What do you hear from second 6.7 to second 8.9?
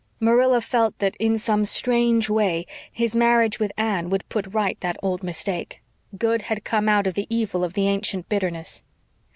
out of the evil of the ancient bitterness.